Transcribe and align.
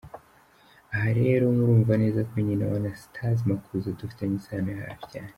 Aha 0.95 1.09
rero 1.19 1.43
murumva 1.55 1.93
neza 2.01 2.19
ko 2.29 2.35
nyina 2.45 2.63
wa 2.71 2.77
Anastase 2.81 3.41
Makuza 3.49 3.97
dufitanye 3.99 4.35
isano 4.39 4.69
yafi 4.79 5.05
cyane. 5.11 5.29